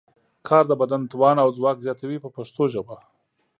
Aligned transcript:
کار 0.47 0.63
د 0.67 0.73
بدن 0.81 1.01
توان 1.11 1.37
او 1.43 1.49
ځواک 1.57 1.77
زیاتوي 1.85 2.17
په 2.21 2.29
پښتو 2.35 2.63
ژبه. 2.73 2.97